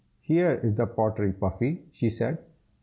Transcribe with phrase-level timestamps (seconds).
[0.21, 2.39] "Here is the pottery, Puffy!" she said.